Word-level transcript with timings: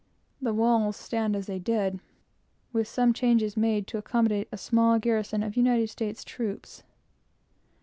The 0.41 0.51
walls 0.55 0.97
stand 0.97 1.35
as 1.35 1.45
they 1.45 1.59
did, 1.59 1.99
with 2.73 2.87
some 2.87 3.13
changes 3.13 3.55
made 3.55 3.85
to 3.85 3.99
accommodate 3.99 4.47
a 4.51 4.57
small 4.57 4.97
garrison 4.97 5.43
of 5.43 5.55
United 5.55 5.91
States 5.91 6.23
troops. 6.23 6.81